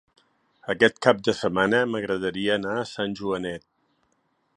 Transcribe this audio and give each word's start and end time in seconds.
Aquest 0.73 0.95
cap 1.05 1.19
de 1.27 1.35
setmana 1.39 1.81
m'agradaria 1.91 2.55
anar 2.61 2.73
a 2.79 2.87
Sant 2.93 3.15
Joanet. 3.21 3.67